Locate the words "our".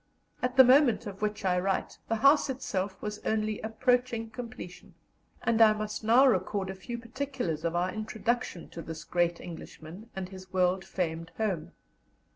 7.75-7.93